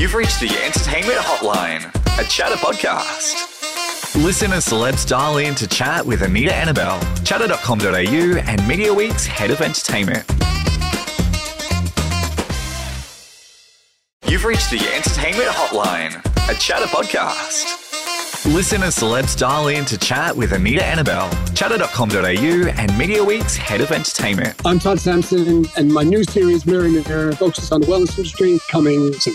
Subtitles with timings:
[0.00, 1.84] You've reached the Entertainment Hotline,
[2.18, 4.14] a Chattr podcast.
[4.24, 10.24] Listen celebs dial in to chat with Anita Anabel, chattr.com.au, and Mediaweek's head of entertainment.
[14.26, 16.16] You've reached the Entertainment Hotline,
[16.48, 18.46] a Chattr podcast.
[18.54, 24.58] Listen celebs dial in to chat with Anita Anabel, chattr.com.au, and Mediaweek's head of entertainment.
[24.64, 29.12] I'm Todd Sampson, and my new series, Mirror Mirror, focuses on the wellness industry, coming
[29.12, 29.34] soon.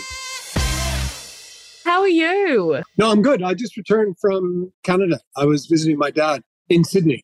[1.96, 2.84] How are you?
[2.98, 3.42] No, I'm good.
[3.42, 5.18] I just returned from Canada.
[5.38, 7.24] I was visiting my dad in Sydney.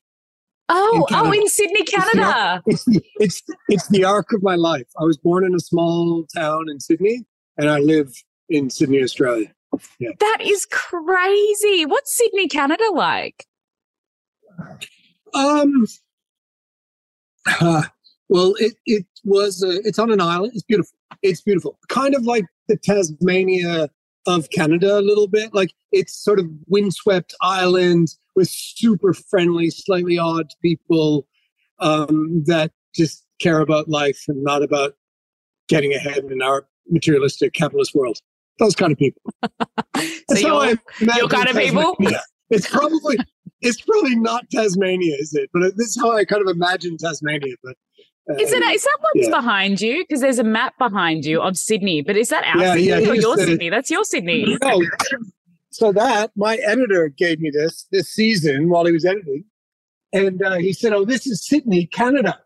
[0.70, 2.63] Oh, In oh, in Sydney, Canada.
[2.66, 4.88] It's the, it's it's the arc of my life.
[4.98, 7.26] I was born in a small town in Sydney,
[7.57, 8.13] and I live
[8.48, 9.52] in Sydney, Australia.
[9.99, 11.85] That is crazy.
[11.85, 13.45] What's Sydney, Canada like?
[15.34, 15.85] Um.
[17.59, 17.84] uh,
[18.29, 19.62] well, it it was.
[19.62, 20.53] Uh, it's on an island.
[20.55, 20.98] It's beautiful.
[21.21, 21.77] It's beautiful.
[21.90, 23.90] Kind of like the Tasmania
[24.27, 25.53] of Canada, a little bit.
[25.53, 31.27] Like it's sort of windswept island with super friendly, slightly odd people
[31.79, 34.96] um, that just care about life and not about
[35.68, 38.20] getting ahead in our materialistic capitalist world.
[38.59, 39.21] Those kind of people.
[40.29, 40.68] So That's how I
[40.99, 41.98] you're, your kind of people?
[42.51, 43.18] It's probably
[43.59, 45.49] it's probably not Tasmania, is it?
[45.53, 47.55] But this is how I kind of imagine Tasmania.
[47.63, 47.76] But
[48.30, 48.64] is it?
[48.64, 49.36] Is that what's yeah.
[49.36, 50.04] behind you?
[50.04, 53.10] Because there's a map behind you of Sydney, but is that our Yeah, Sydney yeah,
[53.10, 53.70] or your Sydney?
[53.70, 54.58] That's your Sydney.
[54.62, 54.82] No.
[55.70, 59.46] So that my editor gave me this this season while he was editing,
[60.14, 62.40] and uh, he said, "Oh, this is Sydney, Canada."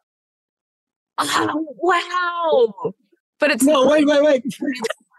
[1.17, 2.93] Oh, wow.
[3.39, 4.43] But it's No, wait, wait, wait.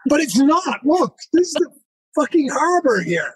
[0.07, 0.79] But it's not.
[0.85, 1.69] Look, this is the
[2.15, 3.33] fucking harbor here.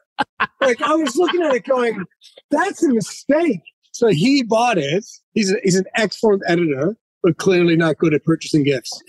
[0.61, 2.03] Like I was looking at it, going,
[2.49, 3.61] "That's a mistake."
[3.91, 5.05] So he bought it.
[5.33, 9.01] He's a, he's an excellent editor, but clearly not good at purchasing gifts.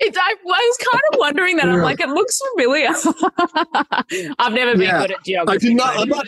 [0.00, 1.68] It, I was kind of wondering that.
[1.68, 2.88] I'm like, it looks familiar.
[4.38, 5.00] I've never been Yeah.
[5.02, 5.56] good at geography.
[5.56, 5.98] I did not.
[5.98, 6.26] I'm not.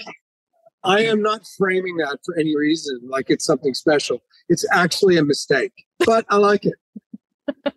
[0.82, 4.22] I am not framing that for any reason, like it's something special.
[4.48, 7.74] It's actually a mistake, but I like it.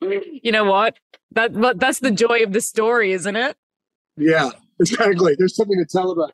[0.42, 0.96] you know what?
[1.32, 3.56] That but that's the joy of the story, isn't it?
[4.16, 4.50] Yeah,
[4.80, 5.34] exactly.
[5.38, 6.32] There's something to tell about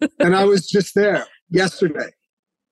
[0.00, 0.10] that.
[0.18, 2.10] And I was just there yesterday.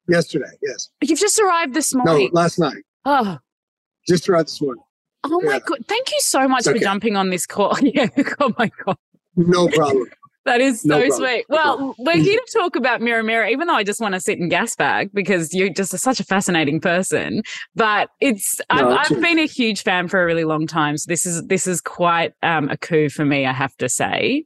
[0.09, 0.91] Yesterday, yes.
[1.03, 2.06] You've just arrived this morning.
[2.06, 2.31] No, morning.
[2.32, 2.84] last night.
[3.06, 3.38] Oh,
[4.08, 4.82] Just arrived this morning.
[5.24, 5.78] oh my god!
[5.86, 7.76] Thank you so much It's for jumping on this call.
[7.82, 8.08] Yeah.
[8.40, 8.96] Oh my god.
[9.36, 10.08] No problem.
[10.44, 11.44] That is so No sweet.
[11.48, 14.38] Well, we're here to talk about Mirror Mirror, even though I just want to sit
[14.38, 17.42] and gas bag because you're just such a fascinating person.
[17.74, 20.96] But it's No, I've, I've been a huge fan for a really long time.
[20.98, 24.44] So this is this is quite um, a coup for me, I have to say.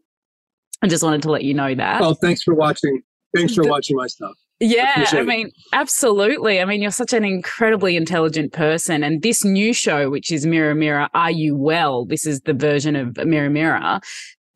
[0.83, 2.01] I just wanted to let you know that.
[2.01, 3.03] Oh, thanks for watching.
[3.35, 4.37] Thanks for watching my stuff.
[4.61, 5.27] Yeah, I it.
[5.27, 6.61] mean, absolutely.
[6.61, 9.03] I mean, you're such an incredibly intelligent person.
[9.03, 12.05] And this new show, which is Mirror Mirror, Are You Well?
[12.05, 14.01] This is the version of Mirror Mirror.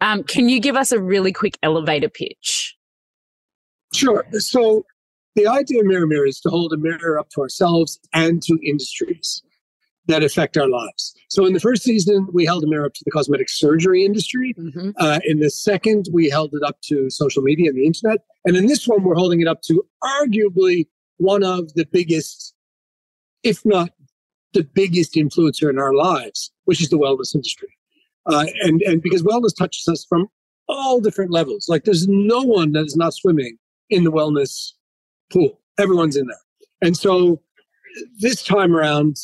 [0.03, 2.76] Um, can you give us a really quick elevator pitch?
[3.94, 4.26] Sure.
[4.32, 4.84] So
[5.37, 8.59] the idea of Mirror Mirror is to hold a mirror up to ourselves and to
[8.62, 9.42] industries
[10.06, 11.15] that affect our lives.
[11.28, 14.54] So in the first season, we held a mirror up to the cosmetic surgery industry.
[14.59, 14.92] Mhm.
[14.98, 18.19] Uh, in the second, we held it up to social media and the internet.
[18.44, 22.54] And in this one, we're holding it up to arguably one of the biggest,
[23.42, 23.91] if not
[24.53, 27.69] the biggest influencer in our lives, which is the wellness industry.
[28.26, 30.28] Uh, and, and because wellness touches us from
[30.69, 31.69] all different levels.
[31.69, 33.59] Like there's no one that is not swimming
[33.91, 34.72] in the wellness
[35.32, 35.60] pool.
[35.78, 36.36] Everyone's in there.
[36.81, 37.41] And so
[38.21, 39.16] this time around,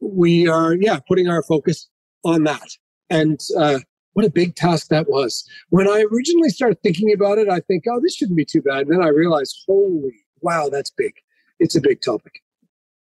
[0.00, 1.88] we are, yeah, putting our focus
[2.24, 2.68] on that.
[3.10, 3.78] And uh,
[4.12, 5.48] what a big task that was.
[5.70, 8.86] When I originally started thinking about it, I think, oh, this shouldn't be too bad.
[8.86, 11.14] And then I realized, holy, wow, that's big.
[11.58, 12.42] It's a big topic.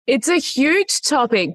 [0.05, 1.51] It's a huge topic.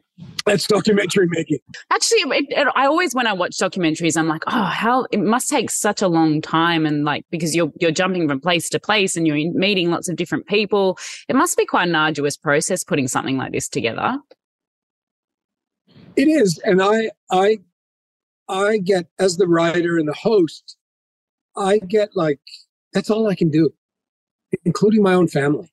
[0.46, 1.58] That's documentary making.
[1.90, 5.50] Actually, it, it, I always, when I watch documentaries, I'm like, oh, how it must
[5.50, 9.16] take such a long time, and like because you're you're jumping from place to place
[9.16, 10.98] and you're meeting lots of different people.
[11.28, 14.16] It must be quite an arduous process putting something like this together.
[16.18, 17.58] It is, and I, I,
[18.48, 20.76] I get as the writer and the host,
[21.56, 22.40] I get like
[22.92, 23.70] that's all I can do,
[24.64, 25.72] including my own family.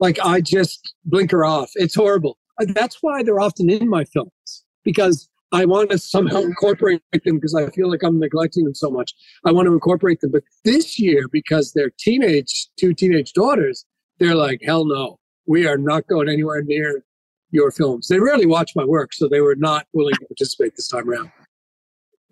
[0.00, 1.72] Like I just blinker off.
[1.74, 2.38] It's horrible.
[2.58, 7.54] That's why they're often in my films because I want to somehow incorporate them because
[7.54, 9.12] I feel like I'm neglecting them so much.
[9.44, 13.84] I want to incorporate them, but this year because they're teenage, two teenage daughters,
[14.20, 17.04] they're like, hell no, we are not going anywhere near
[17.50, 18.08] your films.
[18.08, 21.30] They rarely watch my work, so they were not willing to participate this time around.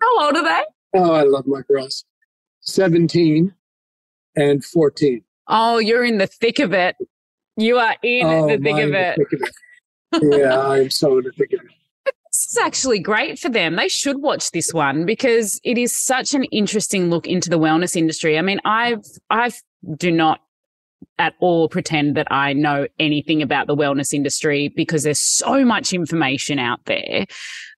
[0.01, 0.63] How old are they?
[0.95, 2.05] Oh, I love my girls.
[2.61, 3.53] 17
[4.35, 5.21] and 14.
[5.47, 6.95] Oh, you're in the thick of it.
[7.57, 9.17] You are in oh, the thick of the it.
[9.17, 9.49] thick of
[10.21, 10.39] it.
[10.39, 11.71] yeah, I'm so in the thick of it.
[12.05, 13.75] this is actually great for them.
[13.75, 17.95] They should watch this one because it is such an interesting look into the wellness
[17.95, 18.37] industry.
[18.37, 19.61] I mean, I've I've
[19.97, 20.41] do not
[21.19, 25.93] at all pretend that I know anything about the wellness industry because there's so much
[25.93, 27.25] information out there.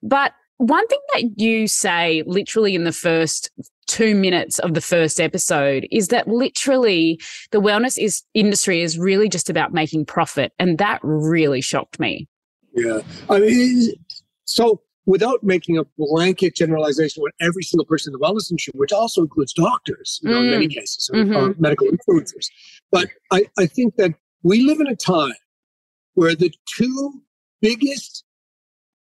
[0.02, 3.52] But one thing that you say literally in the first
[3.86, 7.20] two minutes of the first episode is that literally
[7.52, 10.52] the wellness is industry is really just about making profit.
[10.60, 12.28] And that really shocked me.
[12.74, 13.02] Yeah.
[13.30, 13.94] I mean,
[14.46, 18.92] so without making a blanket generalization with every single person in the wellness industry, which
[18.92, 20.44] also includes doctors, you know, mm.
[20.44, 20.74] in many mm.
[20.76, 21.36] cases, or, mm-hmm.
[21.36, 22.48] or medical influencers.
[22.92, 24.12] But I, I think that
[24.44, 25.34] we live in a time
[26.14, 27.22] where the two
[27.62, 28.26] biggest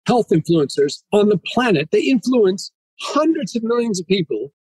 [0.07, 4.53] health influencers on the planet, they influence hundreds of millions of people,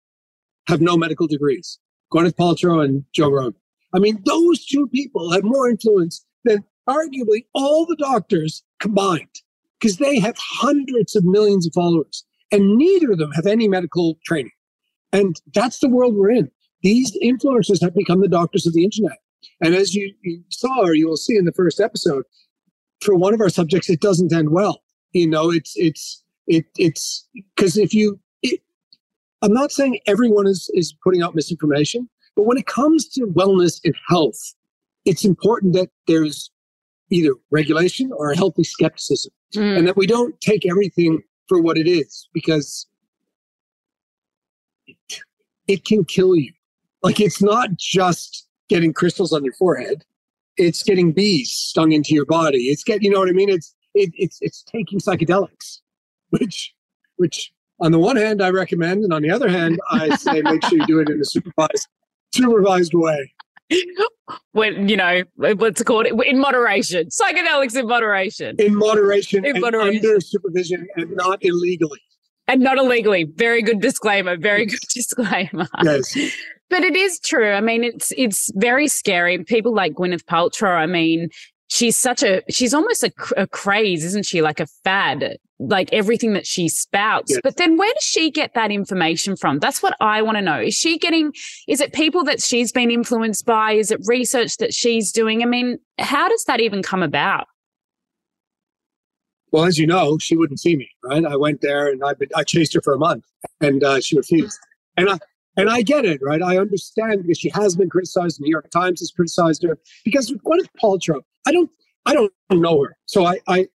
[0.68, 1.80] have no medical degrees.
[2.12, 3.54] Gwyneth Paltrow and Joe Rogan.
[3.92, 9.41] I mean, those two people have more influence than arguably all the doctors combined
[9.82, 14.16] because they have hundreds of millions of followers and neither of them have any medical
[14.24, 14.52] training.
[15.12, 16.50] And that's the world we're in.
[16.82, 19.18] These influencers have become the doctors of the internet.
[19.60, 22.24] And as you, you saw, or you will see in the first episode,
[23.00, 24.82] for one of our subjects, it doesn't end well.
[25.12, 28.60] You know, it's, it's, it, it's because if you, it,
[29.42, 33.80] I'm not saying everyone is, is putting out misinformation, but when it comes to wellness
[33.84, 34.54] and health,
[35.04, 36.50] it's important that there's
[37.10, 39.78] either regulation or a healthy skepticism mm.
[39.78, 42.86] and that we don't take everything for what it is because
[44.86, 44.96] it,
[45.68, 46.52] it can kill you.
[47.02, 50.04] Like it's not just getting crystals on your forehead.
[50.56, 52.68] It's getting bees stung into your body.
[52.68, 53.48] It's getting, you know what I mean?
[53.48, 55.80] It's, it, it's, it's taking psychedelics,
[56.30, 56.74] which,
[57.16, 59.04] which on the one hand I recommend.
[59.04, 61.88] And on the other hand, I say make sure you do it in a supervised,
[62.34, 63.32] supervised way.
[64.52, 66.06] when you know what's it called?
[66.06, 67.08] In moderation.
[67.08, 68.56] Psychedelics in moderation.
[68.58, 72.00] In moderation in moderation under supervision and not illegally.
[72.48, 73.24] And not illegally.
[73.24, 74.36] Very good disclaimer.
[74.36, 75.68] Very good disclaimer.
[75.82, 76.16] Yes.
[76.70, 77.52] But it is true.
[77.52, 79.42] I mean it's it's very scary.
[79.44, 81.28] People like gwyneth paltrow i mean
[81.68, 84.42] she's such a she's almost a, a craze isn't she?
[84.42, 85.36] Like a fad
[85.68, 87.30] like everything that she spouts.
[87.30, 87.40] Yes.
[87.42, 89.58] but then where does she get that information from?
[89.58, 90.60] That's what i want to know.
[90.60, 91.32] Is she getting
[91.68, 93.72] is it people that she's been influenced by?
[93.72, 95.42] Is it research that she's doing?
[95.42, 97.46] I mean how does that even come about?
[99.50, 101.24] Well as you know she wouldn't see me right?
[101.24, 103.24] I went there and i, I chased her for a month
[103.60, 104.58] and uh, she refused.
[104.96, 105.18] And i
[105.56, 106.42] and I get it, right?
[106.42, 108.38] I understand because she has been criticized.
[108.38, 111.70] The New York Times has criticized her because with Gwyneth Paltrow, I don't,
[112.06, 113.68] I don't know her, so I, I,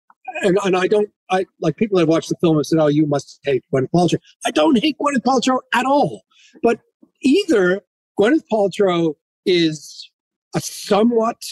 [0.42, 3.06] and, and I don't, I like people that watched the film and said, "Oh, you
[3.06, 6.22] must hate Gwyneth Paltrow." I don't hate Gwyneth Paltrow at all,
[6.62, 6.80] but
[7.22, 7.82] either
[8.18, 9.14] Gwyneth Paltrow
[9.46, 10.10] is
[10.54, 11.42] a somewhat,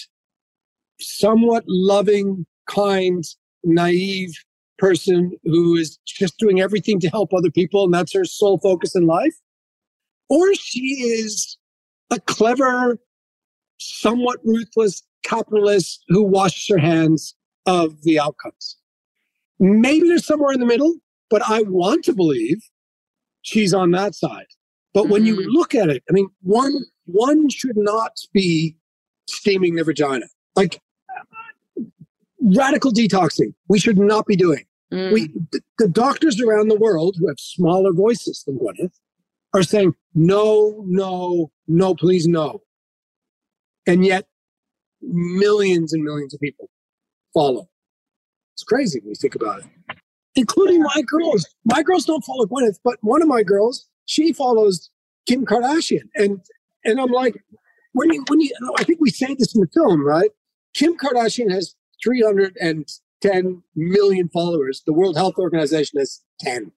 [1.01, 3.25] somewhat loving, kind,
[3.65, 4.33] naive
[4.79, 8.95] person who is just doing everything to help other people, and that's her sole focus
[8.95, 9.35] in life
[10.33, 11.59] or she is
[12.11, 12.99] a clever,
[13.79, 17.35] somewhat ruthless capitalist who washes her hands
[17.67, 18.79] of the outcomes.
[19.63, 20.97] Maybe there's somewhere in the middle,
[21.31, 22.59] but I want to believe
[23.43, 24.47] she's on that side.
[24.93, 25.41] But when mm-hmm.
[25.41, 26.75] you look at it, I mean, one
[27.05, 28.77] one should not be
[29.29, 30.27] steaming their vagina.
[30.57, 30.81] Like
[32.41, 34.65] radical detoxing, we should not be doing.
[34.93, 35.13] Mm.
[35.13, 38.99] We the, the doctors around the world who have smaller voices than Gwyneth
[39.55, 42.63] are saying, no, no, no, please, no.
[43.87, 44.27] And yet,
[45.01, 46.69] millions and millions of people
[47.33, 47.69] follow.
[48.55, 49.67] It's crazy when you think about it,
[50.35, 51.47] including my girls.
[51.65, 54.91] My girls don't follow Gwyneth, but one of my girls, she follows
[55.27, 56.09] Kim Kardashian.
[56.15, 56.41] And
[56.85, 57.35] and I'm like,
[57.93, 60.31] when you when you I think we say this in the film, right?
[60.75, 64.83] Kim Kardashian has 310 million followers.
[64.87, 66.73] The World Health Organization has 10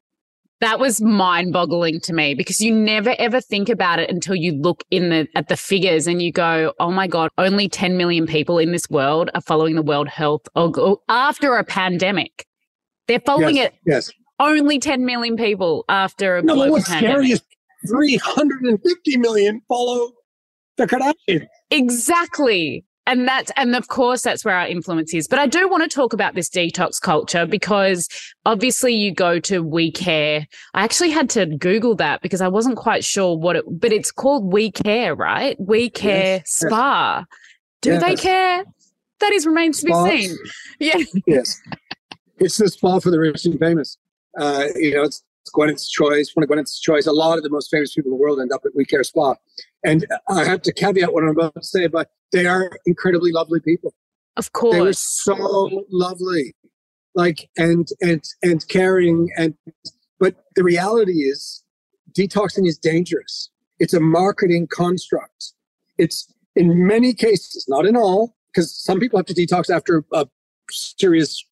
[0.61, 4.53] that was mind boggling to me because you never ever think about it until you
[4.53, 8.25] look in the at the figures and you go, oh my God, only 10 million
[8.25, 10.47] people in this world are following the World Health
[11.09, 12.45] after a pandemic.
[13.07, 13.79] They're following yes, it.
[13.85, 14.11] Yes.
[14.39, 17.15] Only 10 million people after a no, global what's pandemic.
[17.15, 17.41] scary is
[17.89, 20.11] 350 million follow
[20.77, 21.47] the Kardashians.
[21.69, 25.27] Exactly and that's and of course that's where our influence is.
[25.27, 28.07] But i do want to talk about this detox culture because
[28.45, 32.77] obviously you go to we care i actually had to google that because i wasn't
[32.77, 35.55] quite sure what it but it's called we care right?
[35.59, 37.25] We care yes, spa.
[37.81, 38.03] Do yes.
[38.03, 38.65] they care?
[39.19, 40.37] That is remains to be seen.
[40.79, 40.97] Yeah.
[41.27, 41.61] Yes.
[42.37, 43.97] It's the spa for the rich and famous.
[44.37, 47.07] Uh, you know it's Gwyneth's choice, one of Gwyneth's choice.
[47.07, 49.03] A lot of the most famous people in the world end up at We Care
[49.03, 49.35] Spa.
[49.83, 53.59] And I have to caveat what I'm about to say, but they are incredibly lovely
[53.61, 53.93] people.
[54.37, 54.75] Of course.
[54.75, 56.53] They were so lovely.
[57.15, 59.55] like and and and caring and
[60.19, 61.63] but the reality is
[62.11, 63.49] detoxing is dangerous
[63.79, 65.53] it's a marketing construct
[65.97, 70.27] it's in many cases not in all because some people have to detox after a
[70.69, 71.43] serious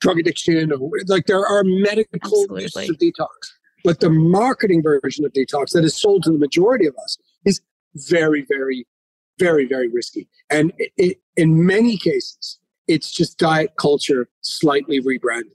[0.00, 2.62] drug addiction or like there are medical Absolutely.
[2.62, 3.28] uses of detox
[3.84, 7.60] but the marketing version of detox that is sold to the majority of us is
[7.94, 8.86] very very
[9.38, 10.28] very very risky.
[10.50, 12.58] And it, it, in many cases
[12.88, 15.52] it's just diet culture slightly rebranded.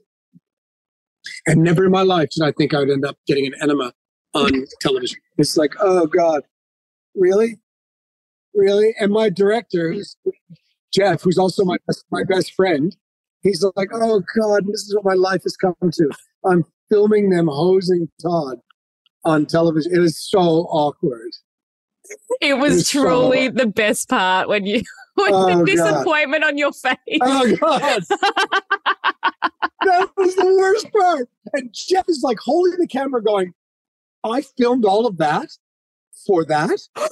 [1.46, 3.92] And never in my life did i think i would end up getting an enema
[4.34, 5.18] on television.
[5.38, 6.42] It's like oh god.
[7.14, 7.58] Really?
[8.54, 8.94] Really?
[9.00, 9.94] And my director
[10.92, 12.96] jeff who's also my best, my best friend
[13.42, 16.10] he's like oh god this is what my life has come to.
[16.44, 18.58] I'm filming them hosing todd
[19.24, 19.94] on television.
[19.94, 21.30] It was so awkward
[22.40, 24.82] It was was so- truly the best part when you
[25.14, 25.66] when Oh, the God.
[25.66, 26.96] disappointment on your face.
[27.22, 28.02] Oh God.
[29.82, 31.28] that was the worst part.
[31.54, 33.52] And Jeff is like holding the camera going,
[34.24, 35.48] I filmed all of that
[36.26, 36.78] for that.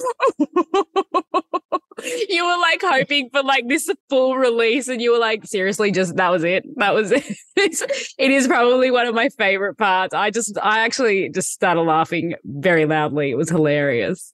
[2.29, 6.15] you were like hoping for like this full release, and you were like, seriously, just
[6.17, 6.63] that was it.
[6.77, 7.25] That was it.
[7.55, 10.13] It's- it is probably one of my favorite parts.
[10.13, 13.31] I just, I actually just started laughing very loudly.
[13.31, 14.33] It was hilarious.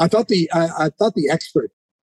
[0.00, 1.70] I thought the I, I thought the expert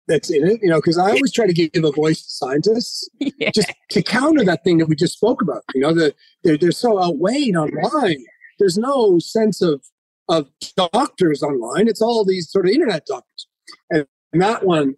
[0.08, 3.08] that's in it, you know, because I always try to give a voice to scientists
[3.18, 3.50] yeah.
[3.50, 5.62] just to counter that thing that we just spoke about.
[5.74, 8.24] You know, the they're, they're so outweighed online.
[8.58, 9.82] There's no sense of
[10.28, 11.88] of doctors online.
[11.88, 13.48] It's all these sort of internet doctors.
[13.90, 14.96] And, and that one,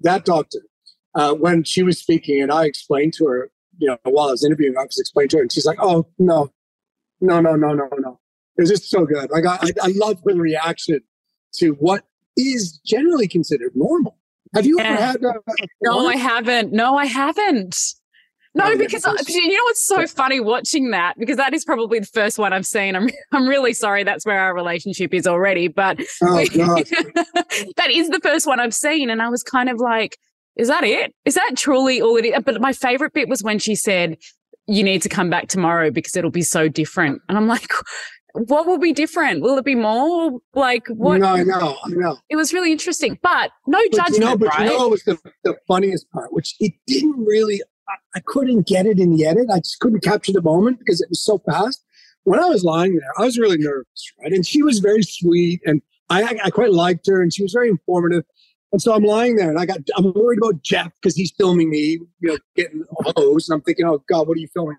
[0.00, 0.60] that doctor,
[1.14, 4.44] uh, when she was speaking, and I explained to her, you know, while I was
[4.44, 6.50] interviewing, I was explaining to her, and she's like, "Oh no,
[7.20, 8.20] no, no, no, no, no."
[8.56, 9.30] It was just so good.
[9.30, 11.00] Like I, I, I love her reaction
[11.58, 12.04] to what
[12.36, 14.16] is generally considered normal.
[14.54, 15.22] Have you ever had?
[15.22, 16.72] A, a uh, No, I haven't.
[16.72, 17.76] No, I haven't.
[18.54, 21.98] No, No, because I, you know what's so funny watching that because that is probably
[21.98, 22.96] the first one I've seen.
[22.96, 26.86] I'm I'm really sorry that's where our relationship is already, but oh god.
[27.76, 30.16] that is the first one I've seen, and I was kind of like,
[30.56, 31.14] "Is that it?
[31.26, 34.16] Is that truly all it is?" But my favorite bit was when she said,
[34.66, 37.70] "You need to come back tomorrow because it'll be so different," and I'm like.
[38.36, 39.40] What will be different?
[39.40, 41.20] Will it be more like what?
[41.20, 42.18] No, I know, I know.
[42.28, 44.60] It was really interesting, but no But judgment, you know, but right?
[44.60, 48.66] you know what was the, the funniest part, which it didn't really, I, I couldn't
[48.66, 49.46] get it in the edit.
[49.50, 51.82] I just couldn't capture the moment because it was so fast.
[52.24, 54.32] When I was lying there, I was really nervous, right?
[54.32, 57.52] And she was very sweet and I, I, I quite liked her and she was
[57.52, 58.24] very informative.
[58.72, 61.70] And so I'm lying there and I got, I'm worried about Jeff because he's filming
[61.70, 63.48] me, you know, getting hosed.
[63.48, 64.76] And I'm thinking, oh God, what are you filming?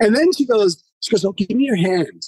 [0.00, 2.24] And then she goes, she goes, oh, give me your hand.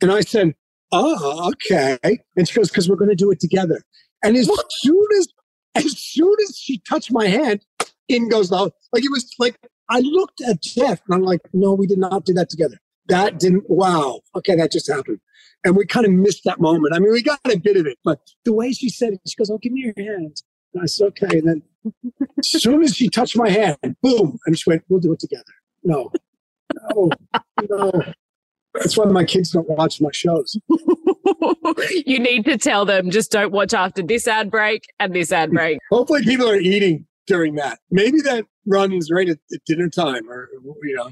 [0.00, 0.54] And I said,
[0.92, 1.98] oh, okay.
[2.36, 3.82] And she goes, because we're going to do it together.
[4.22, 4.50] And as
[4.80, 5.28] soon as
[5.74, 7.64] as soon as she touched my hand,
[8.08, 8.56] in goes the
[8.92, 12.24] like it was like I looked at Jeff and I'm like, no, we did not
[12.24, 12.78] do that together.
[13.08, 13.64] That didn't.
[13.68, 14.20] Wow.
[14.36, 15.20] Okay, that just happened,
[15.64, 16.94] and we kind of missed that moment.
[16.94, 19.34] I mean, we got a bit of it, but the way she said it, she
[19.36, 20.42] goes, "Oh, give me your hand."
[20.74, 21.62] And I said, "Okay." And then
[22.38, 25.44] as soon as she touched my hand, boom, and she went, "We'll do it together."
[25.82, 26.12] No,
[26.90, 27.10] no,
[27.68, 28.02] no.
[28.78, 30.56] That's why my kids don't watch my shows.
[32.06, 35.50] you need to tell them just don't watch after this ad break and this ad
[35.50, 35.78] break.
[35.90, 37.80] Hopefully, people are eating during that.
[37.90, 40.48] Maybe that runs right at, at dinner time, or
[40.82, 41.10] you know.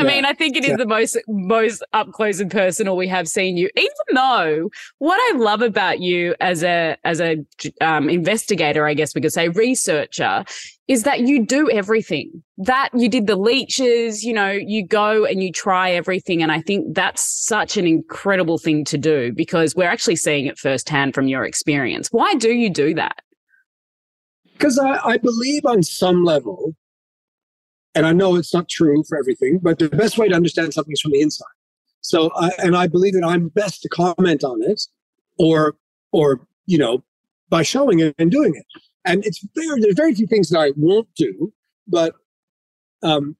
[0.00, 0.08] I Yeah.
[0.08, 0.76] mean, I think it is Yeah.
[0.76, 3.68] the most most up close and personal we have seen you.
[3.76, 7.44] Even though what I love about you as a as a
[7.82, 10.44] um, investigator, I guess we could say researcher,
[10.88, 12.42] is that you do everything.
[12.56, 16.62] That you did the leeches, you know, you go and you try everything, and I
[16.62, 21.28] think that's such an incredible thing to do because we're actually seeing it firsthand from
[21.28, 22.08] your experience.
[22.10, 23.20] Why do you do that?
[24.54, 26.74] because I, I believe on some level,
[27.94, 30.92] and I know it's not true for everything, but the best way to understand something
[30.92, 31.46] is from the inside.
[32.02, 34.80] So, I, and I believe that I'm best to comment on it,
[35.38, 35.76] or,
[36.12, 37.04] or you know,
[37.48, 38.64] by showing it and doing it.
[39.04, 41.52] And it's very there's very few things that I won't do,
[41.88, 42.14] but
[43.02, 43.36] um,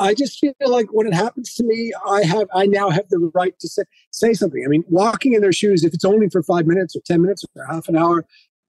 [0.00, 3.30] I just feel like when it happens to me, I have I now have the
[3.34, 4.62] right to say say something.
[4.64, 7.44] I mean, walking in their shoes, if it's only for five minutes or ten minutes
[7.54, 8.24] or half an hour,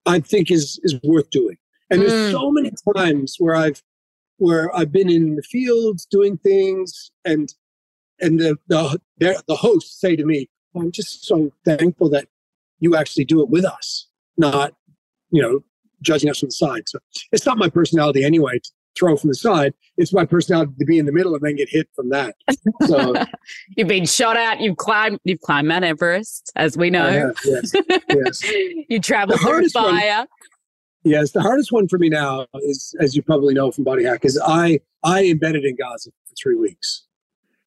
[0.06, 1.58] I think is is worth doing.
[1.90, 2.08] And Mm.
[2.08, 3.82] there's so many times where I've
[4.42, 7.54] where I've been in the fields doing things, and
[8.20, 9.00] and the the
[9.48, 12.28] the hosts say to me, "Oh, "I'm just so thankful that
[12.80, 14.08] you actually do it with us,
[14.38, 14.74] not
[15.30, 15.64] you know
[16.02, 16.98] judging us from the side." So
[17.32, 19.74] it's not my personality anyway to throw from the side.
[19.98, 22.36] It's my personality to be in the middle and then get hit from that.
[22.88, 23.14] So
[23.78, 24.60] You've been shot at.
[24.60, 25.20] You've climbed.
[25.24, 27.10] You've climbed Mount Everest, as we know.
[27.10, 27.72] have, yes,
[28.10, 28.52] yes.
[28.90, 30.26] you traveled The through hardest one- fire.
[31.04, 34.24] Yes, the hardest one for me now is, as you probably know from Body Hack,
[34.24, 37.04] is I I embedded in Gaza for three weeks.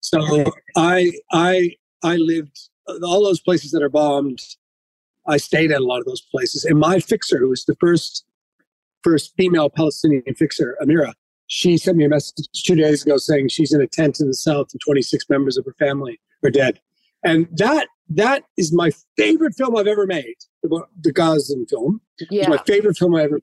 [0.01, 0.45] So
[0.77, 1.73] I I
[2.03, 2.69] I lived
[3.03, 4.41] all those places that are bombed.
[5.27, 8.25] I stayed at a lot of those places, and my fixer, who was the first
[9.03, 11.13] first female Palestinian fixer, Amira,
[11.47, 14.35] she sent me a message two days ago saying she's in a tent in the
[14.35, 16.81] south and 26 members of her family are dead.
[17.23, 22.01] And that that is my favorite film I've ever made, the, the Gazan film.
[22.31, 22.43] Yeah.
[22.43, 23.41] It's my favorite film I ever,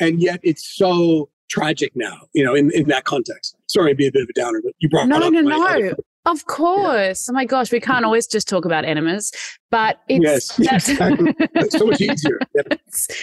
[0.00, 3.56] and yet it's so tragic now, you know, in, in that context.
[3.66, 5.94] Sorry to be a bit of a downer, but you brought no, no, no, no.
[6.26, 7.26] Of course.
[7.26, 7.32] Yeah.
[7.32, 8.04] Oh my gosh, we can't mm-hmm.
[8.06, 9.32] always just talk about enemas,
[9.70, 10.58] but it's yes,
[10.90, 11.34] exactly.
[11.70, 12.38] so much easier.
[12.54, 12.62] Yeah.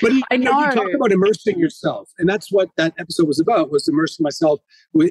[0.02, 0.60] But you, I know.
[0.60, 4.60] you talk about immersing yourself, and that's what that episode was about: was immersing myself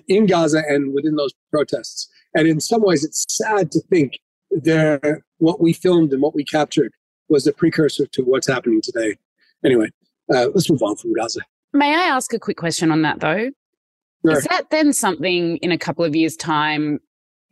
[0.09, 2.09] in Gaza and within those protests.
[2.35, 4.19] And in some ways, it's sad to think
[4.63, 6.93] that what we filmed and what we captured
[7.29, 9.17] was a precursor to what's happening today.
[9.65, 9.89] Anyway,
[10.33, 11.41] uh, let's move on from Gaza.
[11.73, 13.51] May I ask a quick question on that, though?
[14.27, 14.39] Sure.
[14.39, 17.01] Is that then something in a couple of years' time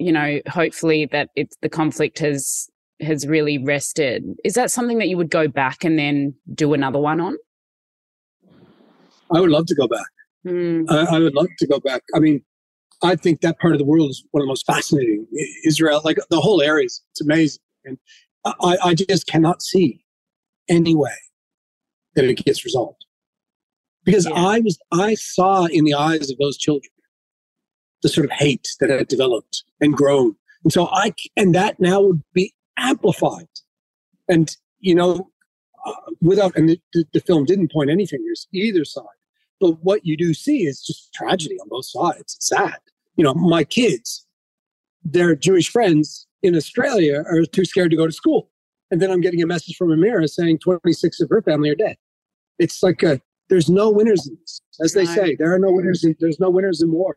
[0.03, 2.69] you know, hopefully that it's the conflict has
[3.01, 4.25] has really rested.
[4.45, 7.37] Is that something that you would go back and then do another one on?
[9.31, 10.07] I would love to go back.
[10.47, 10.91] Mm.
[10.91, 12.03] I, I, would love to go back.
[12.15, 12.45] I mean,
[13.03, 15.27] I think that part of the world is one of the most fascinating.
[15.65, 17.99] Israel, like the whole area, is it's amazing, and
[18.45, 20.05] I, I just cannot see
[20.69, 21.17] any way
[22.15, 23.05] that it gets resolved
[24.05, 24.35] because yeah.
[24.35, 26.91] I was I saw in the eyes of those children
[28.03, 30.37] the sort of hate that had developed and grown.
[30.65, 33.49] And so I, and that now would be amplified.
[34.29, 35.31] And, you know,
[35.87, 39.05] uh, without, and the, the, film didn't point any fingers either side.
[39.61, 42.35] But what you do see is just tragedy on both sides.
[42.37, 42.79] It's sad.
[43.17, 44.27] You know, my kids,
[45.05, 48.51] their Jewish friends in Australia are too scared to go to school.
[48.91, 51.97] And then I'm getting a message from Amira saying 26 of her family are dead.
[52.59, 54.61] It's like a, there's no winners in this.
[54.81, 56.05] As they say, there are no winners.
[56.05, 57.17] In, there's no winners in war.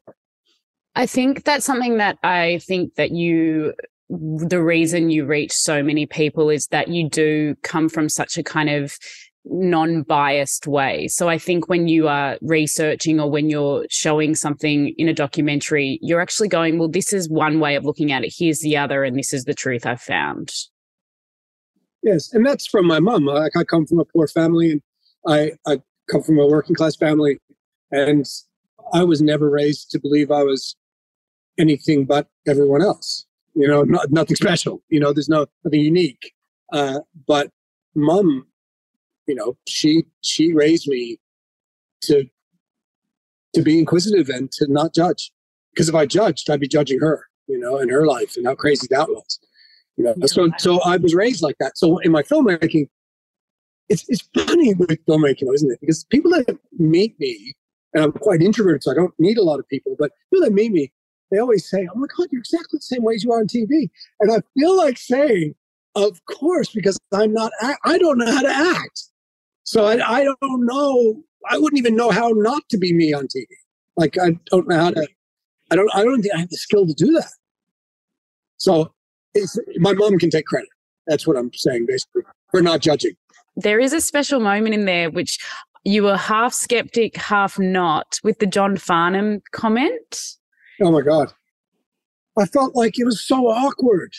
[0.95, 3.73] I think that's something that I think that you
[4.09, 8.43] the reason you reach so many people is that you do come from such a
[8.43, 8.97] kind of
[9.45, 11.07] non-biased way.
[11.07, 15.99] So I think when you are researching or when you're showing something in a documentary,
[16.01, 18.33] you're actually going, well, this is one way of looking at it.
[18.35, 20.51] Here's the other, and this is the truth I've found.
[22.03, 23.25] Yes, and that's from my mom.
[23.25, 24.81] Like I come from a poor family, and
[25.27, 25.81] I I
[26.11, 27.39] come from a working class family,
[27.91, 28.25] and
[28.93, 30.75] I was never raised to believe I was
[31.57, 33.25] anything but everyone else.
[33.55, 34.83] You know, not, nothing special.
[34.89, 36.33] You know, there's no nothing unique.
[36.71, 37.49] Uh, but
[37.95, 38.45] mom,
[39.27, 41.19] you know, she she raised me
[42.03, 42.25] to
[43.53, 45.31] to be inquisitive and to not judge.
[45.73, 48.55] Because if I judged, I'd be judging her, you know, and her life and how
[48.55, 49.39] crazy that was.
[49.97, 51.77] You know, so so I was raised like that.
[51.77, 52.87] So in my filmmaking,
[53.89, 55.79] it's it's funny with filmmaking, isn't it?
[55.79, 57.53] Because people that meet me,
[57.93, 60.53] and I'm quite introverted, so I don't meet a lot of people, but people that
[60.53, 60.91] meet me,
[61.31, 63.47] they always say, "Oh my God, you're exactly the same way as you are on
[63.47, 65.55] TV," and I feel like saying,
[65.95, 67.51] "Of course," because I'm not.
[67.61, 69.09] I don't know how to act,
[69.65, 71.21] so I, I don't know.
[71.49, 73.45] I wouldn't even know how not to be me on TV.
[73.97, 75.07] Like I don't know how to.
[75.71, 75.89] I don't.
[75.93, 77.31] I don't think I have the skill to do that.
[78.57, 78.93] So,
[79.77, 80.69] my mom can take credit.
[81.07, 82.23] That's what I'm saying, basically,
[82.53, 83.11] We're not judging.
[83.57, 85.39] There is a special moment in there which
[85.83, 90.35] you were half skeptic, half not, with the John Farnham comment.
[90.81, 91.31] Oh my God.
[92.37, 94.13] I felt like it was so awkward.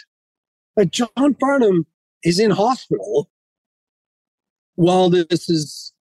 [0.76, 1.86] That John Farnham
[2.22, 3.30] is in hospital
[4.76, 5.92] while this is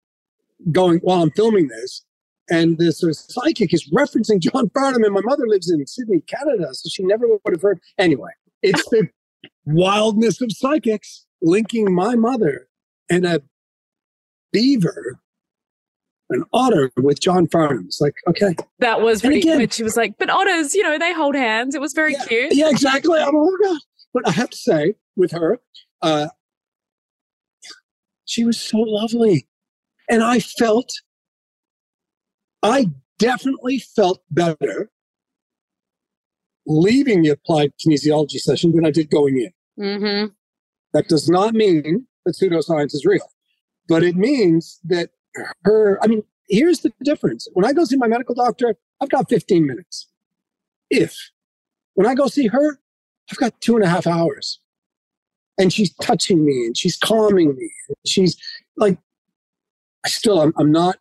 [0.72, 2.04] going, while I'm filming this.
[2.48, 6.22] And this sort of psychic is referencing John Farnham, and my mother lives in Sydney,
[6.22, 7.80] Canada, so she never would have heard.
[7.98, 8.30] Anyway,
[8.62, 9.10] it's the
[9.66, 12.68] wildness of psychics linking my mother
[13.10, 13.42] and a
[14.54, 15.20] beaver
[16.30, 17.86] an otter with John Farnham.
[17.88, 18.56] It's like, okay.
[18.80, 19.74] That was pretty again, good.
[19.74, 21.76] She was like, but otters, you know, they hold hands.
[21.76, 22.56] It was very yeah, cute.
[22.56, 23.20] Yeah, exactly.
[23.22, 23.80] Oh my God.
[24.14, 25.60] But I have to say, with her,
[26.02, 26.28] uh,
[28.26, 29.48] she was so lovely.
[30.10, 30.92] And I felt,
[32.62, 34.90] I definitely felt better
[36.68, 39.84] leaving the applied kinesiology session than I did going in.
[39.84, 40.34] Mm-hmm.
[40.94, 43.28] That does not mean that pseudoscience is real,
[43.88, 45.10] but it means that
[45.64, 47.48] her, I mean, here's the difference.
[47.54, 50.08] When I go see my medical doctor, I've got 15 minutes.
[50.90, 51.16] If
[51.96, 52.80] when I go see her,
[53.32, 54.60] I've got two and a half hours.
[55.58, 57.70] And she's touching me and she's calming me.
[58.06, 58.36] She's
[58.78, 58.98] like,
[60.06, 60.98] I still, I'm, I'm not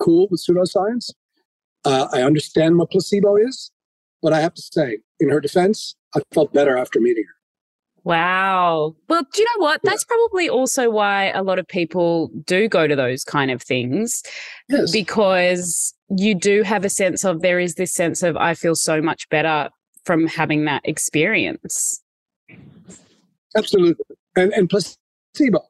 [0.00, 1.10] cool with pseudoscience.
[1.84, 3.70] Uh, I understand what placebo is,
[4.22, 7.34] but I have to say, in her defense, I felt better after meeting her.
[8.04, 8.96] Wow.
[9.08, 9.80] Well, do you know what?
[9.84, 10.14] That's yeah.
[10.14, 14.22] probably also why a lot of people do go to those kind of things.
[14.68, 14.90] Yes.
[14.90, 19.02] Because you do have a sense of there is this sense of I feel so
[19.02, 19.68] much better
[20.04, 22.02] from having that experience.
[23.56, 24.04] Absolutely.
[24.36, 25.68] And and placebo.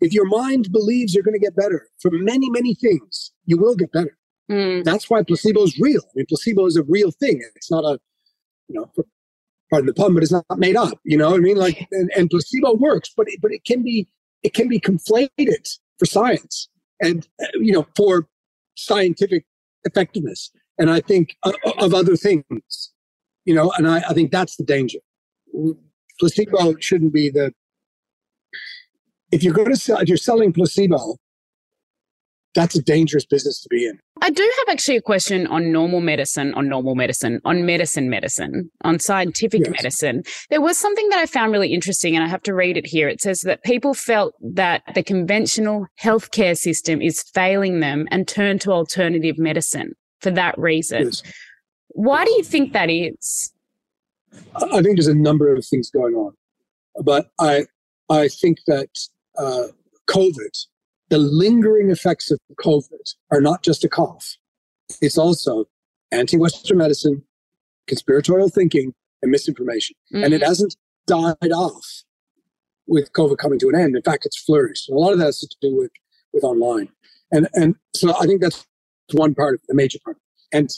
[0.00, 3.76] If your mind believes you're going to get better from many, many things, you will
[3.76, 4.16] get better.
[4.50, 4.84] Mm.
[4.84, 6.00] That's why placebo is real.
[6.04, 7.40] I mean, placebo is a real thing.
[7.54, 8.00] It's not a,
[8.68, 8.90] you know,
[9.70, 10.98] pardon the pun, but it's not made up.
[11.04, 11.56] You know what I mean?
[11.56, 14.08] Like, and, and placebo works, but it, but it can be
[14.42, 16.68] it can be conflated for science
[17.00, 18.28] and uh, you know for
[18.76, 19.44] scientific
[19.84, 20.50] effectiveness.
[20.78, 22.92] And I think uh, of other things,
[23.44, 24.98] you know, and I, I think that's the danger.
[26.22, 27.52] Placebo shouldn't be the.
[29.32, 31.16] If you're going to sell, if you're selling placebo,
[32.54, 33.98] that's a dangerous business to be in.
[34.20, 38.70] I do have actually a question on normal medicine, on normal medicine, on medicine medicine,
[38.84, 39.70] on scientific yes.
[39.70, 40.22] medicine.
[40.48, 43.08] There was something that I found really interesting, and I have to read it here.
[43.08, 48.60] It says that people felt that the conventional healthcare system is failing them and turned
[48.60, 51.06] to alternative medicine for that reason.
[51.06, 51.22] Yes.
[51.88, 53.51] Why do you think that is?
[54.54, 56.34] I think there's a number of things going on,
[57.02, 57.66] but I
[58.08, 58.88] I think that
[59.38, 59.68] uh,
[60.08, 60.66] COVID
[61.12, 64.38] the lingering effects of COVID are not just a cough,
[65.02, 65.66] it's also
[66.10, 67.22] anti Western medicine,
[67.86, 69.94] conspiratorial thinking, and misinformation.
[70.10, 70.24] Mm-hmm.
[70.24, 70.48] And it mm-hmm.
[70.48, 70.74] hasn't
[71.06, 72.04] died off
[72.86, 73.94] with COVID coming to an end.
[73.94, 74.88] In fact, it's flourished.
[74.88, 75.90] And a lot of that has to do with,
[76.32, 76.88] with online.
[77.30, 78.66] And, and so I think that's
[79.12, 80.16] one part of the major part.
[80.50, 80.70] And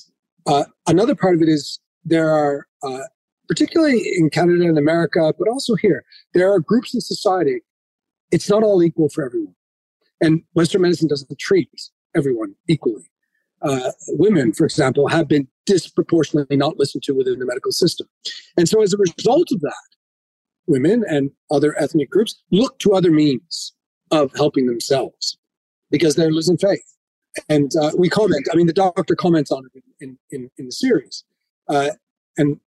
[0.47, 3.05] uh, another part of it is there are, uh,
[3.49, 7.61] particularly in Canada and America, but also here, there are groups in society.
[8.31, 9.55] It's not all equal for everyone.
[10.21, 11.69] And Western medicine doesn't treat
[12.17, 13.11] everyone equally.
[13.63, 18.07] Uh, women, for example, have been disproportionately not listened to within the medical system.
[18.57, 19.75] And so, as a result of that,
[20.67, 23.73] women and other ethnic groups look to other means
[24.11, 25.39] of helping themselves
[25.91, 26.95] because they're losing faith.
[27.49, 30.73] And uh, we comment, I mean, the doctor comments on it in, in, in the
[30.73, 31.25] series.
[31.69, 31.91] Uh,
[32.37, 32.61] and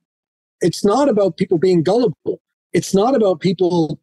[0.64, 2.40] it's not about people being gullible.
[2.72, 4.00] It's not about people,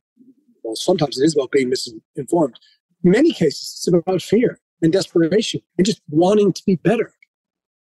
[0.63, 2.59] well, sometimes it is about being misinformed,
[3.03, 7.13] many cases, it's about fear and desperation and just wanting to be better.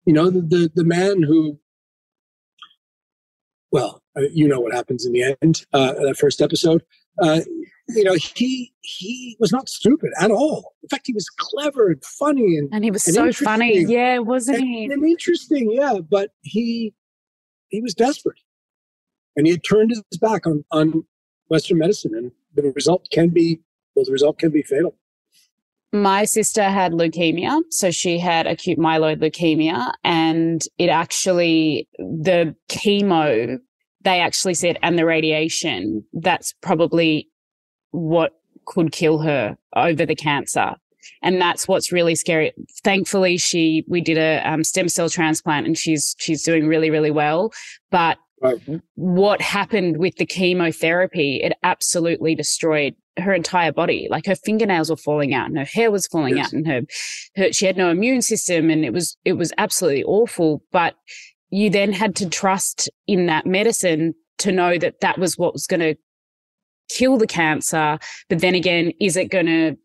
[0.04, 1.58] You know, the, the, the man who,
[3.72, 6.82] well, uh, you know what happens in the end, uh, that first episode.
[7.20, 7.40] Uh,
[7.88, 10.74] you know, he he was not stupid at all.
[10.82, 13.84] In fact, he was clever and funny and and he was and so funny.
[13.84, 14.84] Yeah, wasn't and, he?
[14.84, 15.98] And interesting, yeah.
[16.08, 16.94] But he
[17.68, 18.38] he was desperate,
[19.36, 21.04] and he had turned his back on on
[21.48, 23.60] Western medicine, and the result can be
[23.94, 24.94] well, the result can be fatal.
[25.92, 27.62] My sister had leukemia.
[27.70, 29.92] So she had acute myeloid leukemia.
[30.04, 33.58] And it actually, the chemo,
[34.02, 37.28] they actually said, and the radiation, that's probably
[37.92, 38.32] what
[38.66, 40.74] could kill her over the cancer.
[41.22, 42.52] And that's what's really scary.
[42.82, 47.12] Thankfully, she we did a um, stem cell transplant, and she's she's doing really really
[47.12, 47.52] well.
[47.92, 48.60] But Right.
[48.96, 54.08] what happened with the chemotherapy, it absolutely destroyed her entire body.
[54.10, 56.48] Like her fingernails were falling out and her hair was falling yes.
[56.48, 56.82] out and her,
[57.36, 60.62] her, she had no immune system and it was, it was absolutely awful.
[60.70, 60.96] But
[61.50, 65.66] you then had to trust in that medicine to know that that was what was
[65.66, 65.96] going to
[66.90, 67.98] kill the cancer.
[68.28, 69.76] But then again, is it going to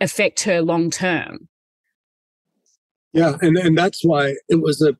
[0.00, 1.48] affect her long term?
[3.12, 3.36] Yeah.
[3.40, 4.96] And, and that's why it was a,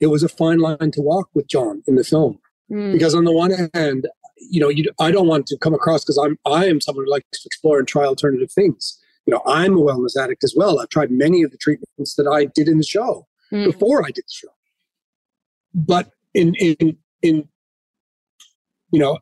[0.00, 2.38] it was a fine line to walk with John in the film.
[2.70, 2.92] Mm.
[2.92, 4.08] Because on the one hand,
[4.50, 7.10] you know, you, I don't want to come across because I'm I am someone who
[7.10, 8.98] likes to explore and try alternative things.
[9.26, 10.80] You know, I'm a wellness addict as well.
[10.80, 13.64] I've tried many of the treatments that I did in the show mm.
[13.64, 14.48] before I did the show.
[15.74, 17.48] But in in in
[18.90, 19.18] you know,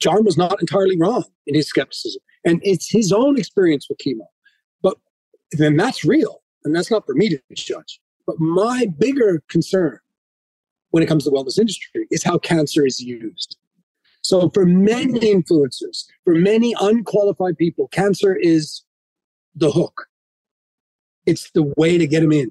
[0.00, 4.26] John was not entirely wrong in his skepticism, and it's his own experience with chemo.
[4.82, 4.98] But
[5.52, 8.00] then that's real, and that's not for me to judge.
[8.26, 9.98] But my bigger concern
[10.90, 13.56] when it comes to the wellness industry is how cancer is used.
[14.22, 18.82] So for many influencers, for many unqualified people, cancer is
[19.54, 20.06] the hook.
[21.26, 22.50] It's the way to get them in.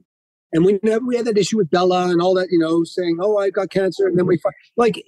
[0.54, 3.18] And we never we had that issue with Bella and all that, you know, saying,
[3.20, 4.40] "Oh, I got cancer," and then we
[4.78, 5.04] like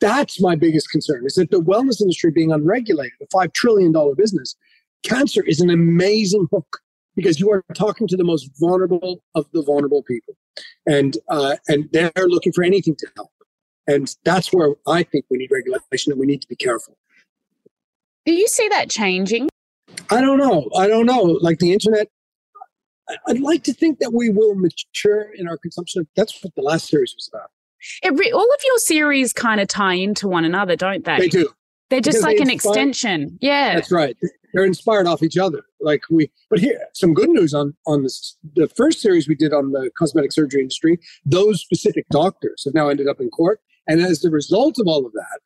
[0.00, 4.16] that's my biggest concern is that the wellness industry being unregulated, a five trillion dollar
[4.16, 4.56] business,
[5.04, 6.80] cancer is an amazing hook
[7.14, 10.36] because you are talking to the most vulnerable of the vulnerable people,
[10.86, 13.30] and uh, and they're looking for anything to help.
[13.86, 16.96] And that's where I think we need regulation and we need to be careful.
[18.24, 19.48] Do you see that changing?
[20.10, 20.70] I don't know.
[20.76, 21.22] I don't know.
[21.22, 22.08] Like the internet,
[23.26, 26.06] I'd like to think that we will mature in our consumption.
[26.16, 27.50] That's what the last series was about.
[28.16, 31.18] Re- all of your series kind of tie into one another, don't they?
[31.18, 31.48] They do.
[31.92, 33.38] They're just Because like they an inspire- extension.
[33.42, 33.74] Yeah.
[33.74, 34.16] That's right.
[34.54, 35.62] They're inspired off each other.
[35.78, 38.36] Like we, but here, some good news on on this.
[38.56, 42.88] The first series we did on the cosmetic surgery industry, those specific doctors have now
[42.88, 45.40] ended up in court, and as the result of all of that,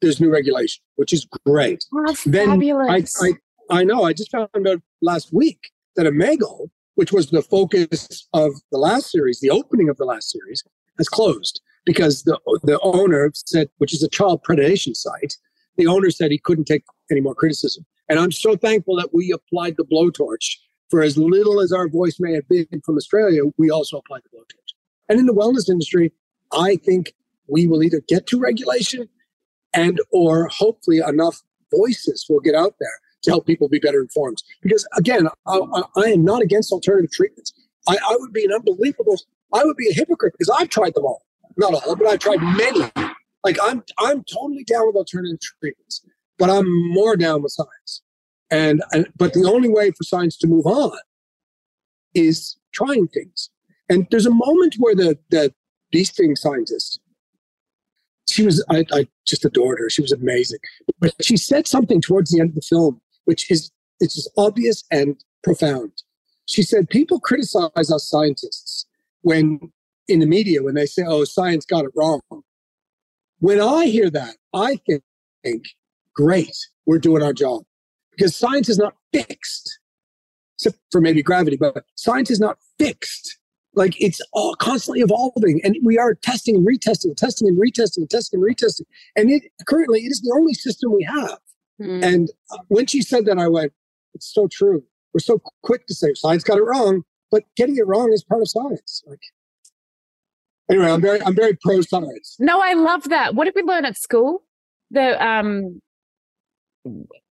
[0.00, 1.84] there's new regulation, which is great.
[1.92, 3.22] Oh, Then I, fabulous.
[3.22, 3.32] I,
[3.70, 4.04] I know.
[4.04, 9.10] I just found out last week that Omegle, which was the focus of the last
[9.10, 10.62] series, the opening of the last series,
[10.98, 15.36] has closed because the the owner said, which is a child predation site,
[15.78, 17.86] the owner said he couldn't take any more criticism.
[18.08, 20.56] And I'm so thankful that we applied the blowtorch.
[20.90, 24.36] For as little as our voice may have been from Australia, we also applied the
[24.36, 24.74] blowtorch.
[25.08, 26.12] And in the wellness industry,
[26.52, 27.14] I think
[27.46, 29.08] we will either get to regulation
[29.74, 34.42] and or hopefully enough voices will get out there to help people be better informed.
[34.62, 35.60] Because again, I,
[35.96, 37.52] I, am not against alternative treatments.
[37.86, 39.20] I, I would be an unbelievable,
[39.52, 41.22] I would be a hypocrite because I've tried them all.
[41.56, 43.07] Not all, but I've tried many.
[43.44, 46.04] Like I'm, I'm totally down with alternative treatments,
[46.38, 48.02] but I'm more down with science.
[48.50, 50.96] And, and but the only way for science to move on
[52.14, 53.50] is trying things.
[53.88, 55.52] And there's a moment where the the
[55.90, 57.00] bee sting scientist,
[58.28, 59.90] she was I, I just adored her.
[59.90, 60.60] She was amazing.
[61.00, 63.70] But she said something towards the end of the film, which is
[64.00, 65.92] it's just obvious and profound.
[66.46, 68.86] She said, People criticize us scientists
[69.22, 69.72] when
[70.08, 72.20] in the media when they say, Oh, science got it wrong.
[73.40, 74.80] When I hear that, I
[75.44, 75.64] think,
[76.14, 77.62] great, we're doing our job.
[78.10, 79.78] Because science is not fixed,
[80.56, 83.38] except for maybe gravity, but science is not fixed.
[83.74, 88.40] Like it's all constantly evolving, and we are testing and retesting, testing and retesting, testing
[88.40, 88.86] and retesting.
[89.14, 91.38] And it currently it is the only system we have.
[91.80, 92.02] Mm.
[92.02, 92.30] And
[92.66, 93.72] when she said that, I went,
[94.14, 94.82] "It's so true."
[95.14, 98.42] We're so quick to say science got it wrong, but getting it wrong is part
[98.42, 99.04] of science.
[99.06, 99.20] Like
[100.70, 102.36] anyway, I'm very I'm very pro science.
[102.38, 103.34] No, I love that.
[103.34, 104.42] What did we learn at school?
[104.90, 105.80] The um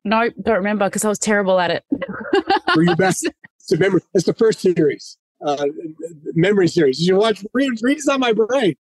[0.04, 1.84] no, don't remember because I was terrible at it.
[2.76, 3.28] Were you best?
[3.58, 5.66] So remember, that's the first series, uh,
[6.36, 7.00] memory series.
[7.00, 8.76] You watch read, read on my brain.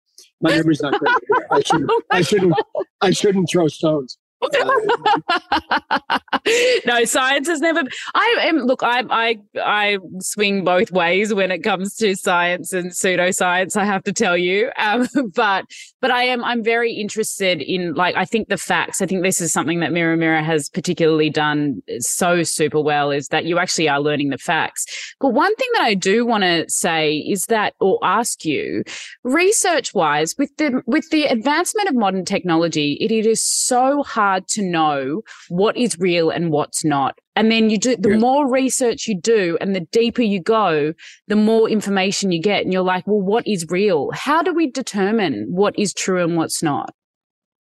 [0.41, 1.15] My memory's not great.
[1.51, 1.91] I shouldn't.
[2.11, 2.55] I shouldn't.
[3.03, 4.17] I shouldn't throw stones.
[6.87, 7.83] no, science has never.
[8.15, 8.61] I am.
[8.61, 13.77] Look, I I I swing both ways when it comes to science and pseudoscience.
[13.77, 15.67] I have to tell you, um, but
[16.01, 16.43] but I am.
[16.43, 18.17] I'm very interested in like.
[18.17, 19.03] I think the facts.
[19.03, 23.11] I think this is something that Mirror Mirror has particularly done so super well.
[23.11, 24.87] Is that you actually are learning the facts.
[25.21, 28.85] But one thing that I do want to say is that, or ask you,
[29.23, 34.30] research wise, with the with the advancement of modern technology, it, it is so hard
[34.39, 37.19] to know what is real and what's not.
[37.35, 38.21] And then you do the Yes.
[38.21, 40.95] more research you do and the deeper you go,
[41.27, 42.63] the more information you get.
[42.63, 44.11] And you're like, well, what is real?
[44.13, 46.95] How do we determine what is true and what's not?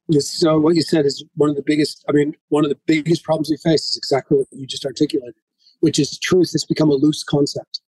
[0.08, 2.04] Yes, So what you said is one of the biggest.
[2.08, 5.34] I mean, one of the biggest problems we face is exactly what you just articulated,
[5.80, 7.80] which is truth has become a loose concept,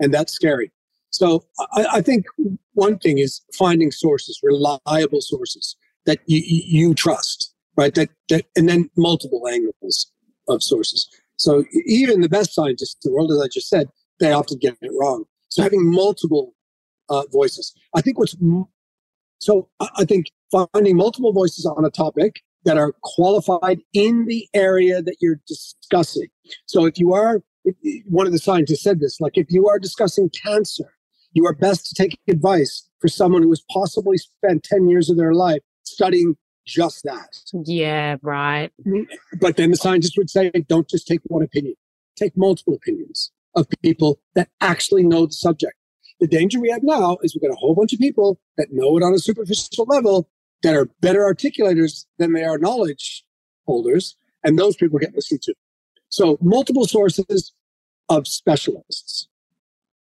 [0.00, 0.72] and that's scary.
[1.10, 1.44] So
[1.74, 2.24] I, I think
[2.72, 7.94] one thing is finding sources, reliable sources that you you trust, right?
[7.94, 10.12] That that and then multiple angles
[10.48, 11.08] of sources.
[11.36, 13.88] So even the best scientists in the world, as I just said,
[14.20, 15.24] they often get it wrong.
[15.48, 16.54] So having multiple
[17.08, 18.36] uh, voices, I think what's
[19.38, 25.02] so I think finding multiple voices on a topic that are qualified in the area
[25.02, 26.28] that you're discussing.
[26.66, 29.78] So if you are, if, one of the scientists said this, like if you are
[29.78, 30.94] discussing cancer,
[31.32, 35.16] you are best to take advice for someone who has possibly spent 10 years of
[35.16, 36.36] their life studying
[36.66, 37.38] just that.
[37.64, 38.70] Yeah, right.
[38.86, 39.06] Mm,
[39.40, 41.74] but then the scientists would say, don't just take one opinion,
[42.16, 45.74] take multiple opinions of people that actually know the subject.
[46.20, 48.96] The danger we have now is we've got a whole bunch of people that know
[48.96, 50.28] it on a superficial level
[50.62, 53.24] that are better articulators than they are knowledge
[53.66, 55.54] holders, and those people get listened to.
[56.08, 57.52] So, multiple sources
[58.08, 59.28] of specialists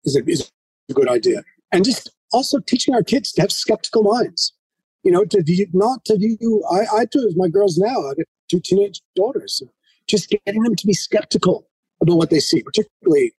[0.06, 0.52] is a, is
[0.90, 1.44] a good idea.
[1.72, 4.54] And just also teaching our kids to have skeptical minds.
[5.04, 8.02] You know, to view, not to view, I, I do with my girls now.
[8.04, 8.18] I have
[8.50, 9.62] two teenage daughters.
[10.08, 11.68] Just getting them to be skeptical
[12.02, 13.34] about what they see, particularly,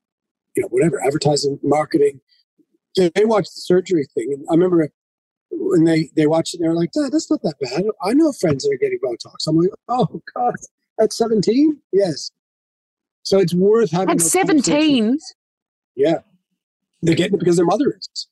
[0.57, 2.21] you know, whatever, advertising, marketing.
[2.97, 4.33] They, they watch the surgery thing.
[4.33, 4.89] And I remember
[5.51, 7.85] when they, they watched it, they were like, Dad, that's not that bad.
[8.03, 9.47] I know friends that are getting Botox.
[9.47, 10.55] I'm like, oh, God,
[11.01, 11.79] at 17?
[11.93, 12.31] Yes.
[13.23, 15.19] So it's worth having At 17,
[15.97, 16.19] Yeah.
[17.03, 18.29] They're getting it because their mother is.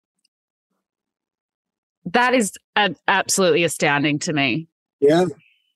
[2.12, 4.68] That is uh, absolutely astounding to me.
[5.00, 5.26] Yeah.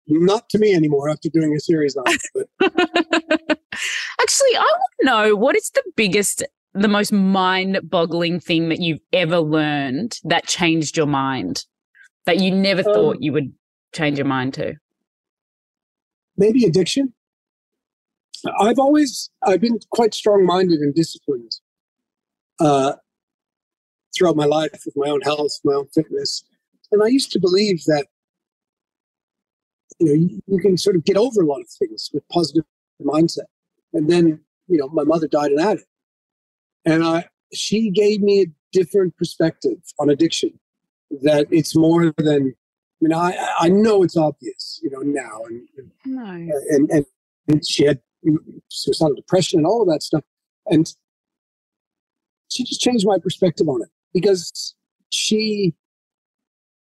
[0.09, 2.49] Not to me anymore after doing a series on it.
[4.21, 6.43] Actually, I want to know what is the biggest,
[6.75, 11.65] the most mind boggling thing that you've ever learned that changed your mind?
[12.27, 13.53] that you never um, thought you would
[13.95, 14.75] change your mind to?
[16.37, 17.13] Maybe addiction.
[18.59, 21.53] I've always I've been quite strong-minded and disciplined
[22.61, 22.95] uh,
[24.17, 26.45] throughout my life with my own health, my own fitness,
[26.93, 28.07] and I used to believe that
[29.99, 32.65] you know you, you can sort of get over a lot of things with positive
[33.01, 33.49] mindset.
[33.93, 35.89] And then you know my mother died an addict,
[36.85, 40.59] and I she gave me a different perspective on addiction.
[41.23, 45.91] That it's more than I mean, I I know it's obvious, you know, now, and
[46.07, 46.25] no.
[46.71, 47.07] and, and
[47.49, 48.01] and she had
[48.69, 50.23] suicidal depression and all of that stuff,
[50.67, 50.95] and
[52.49, 54.75] she just changed my perspective on it because
[55.11, 55.75] she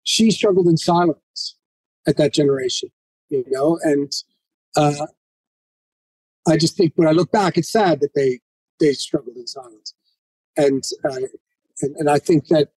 [0.05, 1.57] she struggled in silence
[2.07, 2.88] at that generation,
[3.29, 4.12] you know, and
[4.77, 5.07] uh,
[6.49, 8.40] I just think when I look back, it's sad that they
[8.79, 9.95] they struggled in silence,
[10.57, 11.27] and uh,
[11.83, 12.69] and, and I think that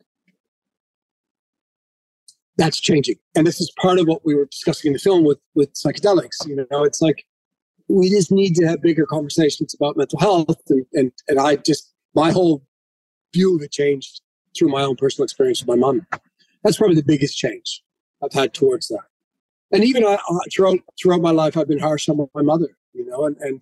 [2.57, 3.15] that's changing.
[3.35, 6.45] And this is part of what we were discussing in the film with with psychedelics.
[6.45, 7.25] You know, it's like
[7.87, 11.93] we just need to have bigger conversations about mental health, and and, and I just
[12.13, 12.63] my whole
[13.33, 14.21] view of it changed
[14.57, 16.05] through my own personal experience with my mom.
[16.63, 17.83] That's probably the biggest change
[18.23, 19.03] I've had towards that.
[19.71, 20.17] And even uh,
[20.53, 23.61] throughout throughout my life, I've been harsh on my mother, you know, and, and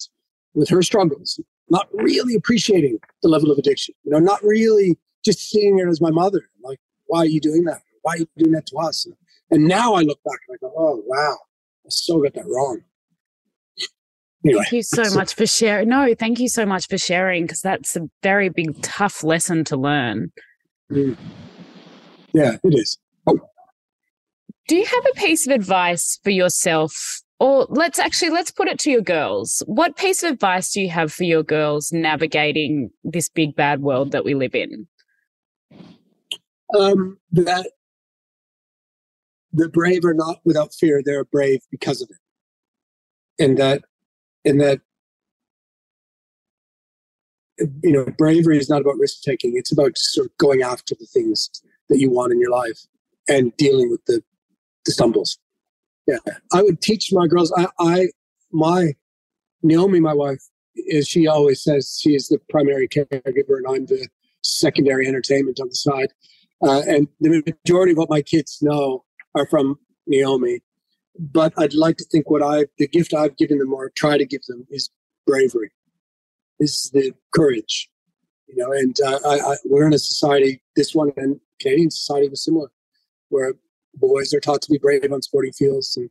[0.53, 5.49] with her struggles, not really appreciating the level of addiction, you know, not really just
[5.49, 6.49] seeing her as my mother.
[6.63, 7.81] Like, why are you doing that?
[8.01, 9.07] Why are you doing that to us?
[9.51, 11.37] And now I look back and I go, oh, wow,
[11.85, 12.81] I still got that wrong.
[14.43, 15.89] Anyway, thank you so much for sharing.
[15.89, 19.77] No, thank you so much for sharing because that's a very big, tough lesson to
[19.77, 20.31] learn.
[20.91, 21.17] Mm.
[22.33, 22.97] Yeah, it is.
[23.27, 23.39] Oh.
[24.67, 27.21] Do you have a piece of advice for yourself?
[27.39, 29.63] Or let's actually let's put it to your girls.
[29.65, 34.11] What piece of advice do you have for your girls navigating this big bad world
[34.11, 34.87] that we live in?
[36.77, 37.71] Um, that
[39.51, 43.83] the brave are not without fear; they're brave because of it, and that,
[44.45, 44.81] and that,
[47.57, 51.05] you know, bravery is not about risk taking; it's about sort of going after the
[51.05, 51.49] things
[51.89, 52.85] that you want in your life
[53.27, 54.21] and dealing with the
[54.85, 55.37] the stumbles.
[56.07, 56.17] Yeah,
[56.53, 57.53] I would teach my girls.
[57.57, 58.07] I, I
[58.51, 58.93] my
[59.63, 60.41] Naomi, my wife,
[60.75, 64.07] is she always says she is the primary caregiver and I'm the
[64.43, 66.13] secondary entertainment on the side.
[66.63, 69.03] Uh, and the majority of what my kids know
[69.35, 70.61] are from Naomi.
[71.19, 74.25] But I'd like to think what I, the gift I've given them or try to
[74.25, 74.89] give them is
[75.27, 75.71] bravery,
[76.61, 77.89] is the courage,
[78.47, 78.71] you know.
[78.71, 82.71] And uh, I, I, we're in a society, this one and Canadian society was similar,
[83.29, 83.55] where
[83.95, 86.09] boys are taught to be brave on sporting fields and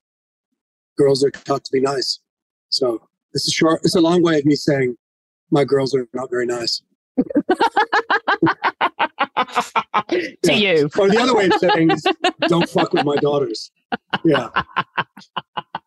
[0.98, 2.20] girls are taught to be nice.
[2.68, 3.00] So
[3.32, 3.80] this is short.
[3.84, 4.96] It's a long way of me saying
[5.50, 6.82] my girls are not very nice.
[10.10, 10.72] to yeah.
[10.72, 10.90] you.
[10.98, 12.04] Or the other way of saying is
[12.48, 13.70] don't fuck with my daughters.
[14.24, 14.50] Yeah.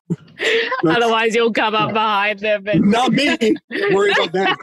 [0.87, 2.67] Otherwise, you'll come up behind them.
[2.67, 2.91] And...
[2.91, 3.37] Not me.
[3.91, 4.57] Worry about them.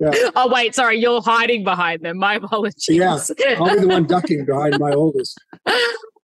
[0.00, 0.30] Yeah.
[0.36, 0.74] Oh, wait.
[0.74, 0.98] Sorry.
[0.98, 2.18] You're hiding behind them.
[2.18, 2.88] My apologies.
[2.88, 3.18] Yeah.
[3.58, 5.38] I'll be the one ducking behind my oldest.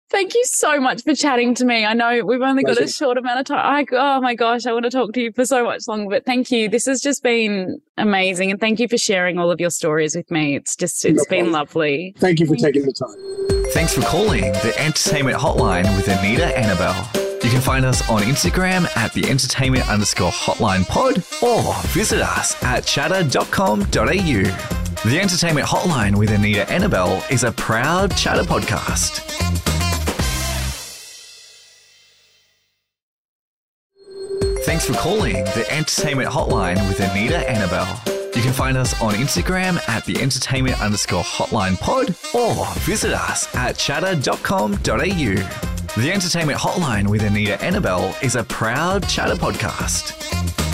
[0.09, 1.85] Thank you so much for chatting to me.
[1.85, 3.59] I know we've only got a short amount of time.
[3.59, 6.25] I, oh my gosh, I want to talk to you for so much longer, but
[6.25, 6.69] thank you.
[6.69, 8.53] This has just been amazing.
[8.53, 10.55] And thank you for sharing all of your stories with me.
[10.55, 12.15] It's just, it's no been lovely.
[12.19, 13.56] Thank you for taking the time.
[13.73, 17.45] Thanks for calling the Entertainment Hotline with Anita Anabel.
[17.45, 22.61] You can find us on Instagram at the entertainment underscore hotline pod or visit us
[22.65, 23.83] at chattr.com.au.
[25.11, 29.21] The Entertainment Hotline with Anita Anabel is a proud Chattr podcast.
[34.65, 38.16] Thanks for calling the Entertainment Hotline with Anita Anabel.
[38.37, 43.53] You can find us on Instagram at the entertainment underscore hotline pod or visit us
[43.57, 44.73] at chattr.com.au.
[46.03, 50.66] The Entertainment Hotline with Anita Anabel is a proud Chattr podcast.